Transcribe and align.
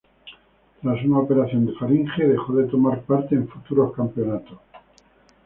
Tras 0.81 1.05
una 1.05 1.19
operación 1.19 1.67
de 1.67 1.73
faringe 1.73 2.27
dejó 2.27 2.55
de 2.55 2.65
tomar 2.67 3.03
parte 3.03 3.35
en 3.35 3.47
futuros 3.47 3.95
campeonatos. 3.95 4.57